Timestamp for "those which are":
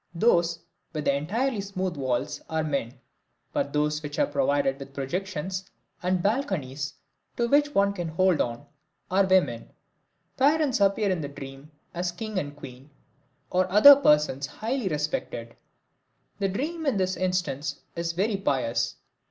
3.71-4.25